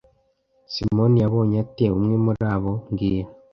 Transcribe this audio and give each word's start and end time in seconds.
Simoni 0.73 1.17
yabonye 1.23 1.55
ate 1.63 1.85
umwe 1.97 2.15
muri 2.23 2.43
abo 2.53 2.71
mbwira 2.89 3.29